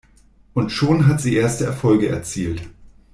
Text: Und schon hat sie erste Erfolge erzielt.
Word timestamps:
Und 0.55 0.71
schon 0.71 1.05
hat 1.05 1.21
sie 1.21 1.35
erste 1.35 1.65
Erfolge 1.65 2.07
erzielt. 2.09 2.63